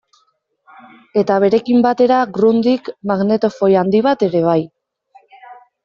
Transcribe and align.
Eta 1.23 1.37
berekin 1.43 1.85
batera 1.87 2.23
Grundig 2.39 2.91
magnetofoi 3.13 3.73
handi 3.83 4.05
bat 4.11 4.29
ere 4.33 4.47
bai. 4.51 4.61